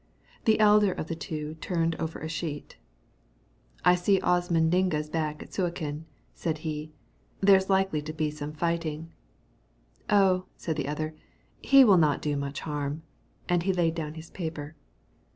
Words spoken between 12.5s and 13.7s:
harm." And